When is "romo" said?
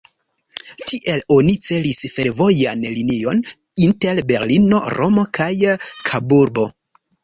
4.99-5.31